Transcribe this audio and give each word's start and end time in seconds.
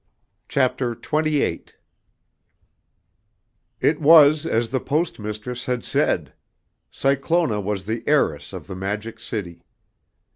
CHAPTER 0.49 0.93
XXVIII. 0.93 1.63
It 3.79 4.01
was 4.01 4.47
as 4.47 4.69
the 4.69 4.79
Post 4.79 5.19
Mistress 5.19 5.65
had 5.67 5.83
said. 5.83 6.33
Cyclona 6.89 7.61
was 7.61 7.85
the 7.85 8.01
heiress 8.07 8.51
of 8.51 8.65
the 8.65 8.75
Magic 8.75 9.19
City. 9.19 9.61